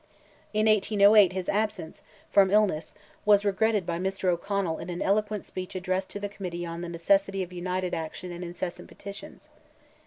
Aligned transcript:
In 0.51 0.65
1808, 0.65 1.31
his 1.31 1.47
absence, 1.47 2.01
from 2.31 2.49
illness, 2.49 2.95
was 3.23 3.45
regretted 3.45 3.85
by 3.85 3.99
Mr. 3.99 4.29
O'Connell 4.29 4.79
in 4.79 4.89
an 4.89 4.99
eloquent 4.99 5.45
speech 5.45 5.75
addressed 5.75 6.09
to 6.09 6.19
the 6.19 6.27
Committee 6.27 6.65
on 6.65 6.81
the 6.81 6.89
necessity 6.89 7.43
of 7.43 7.53
united 7.53 7.93
action 7.93 8.31
and 8.31 8.43
incessant 8.43 8.87
petitions. 8.87 9.49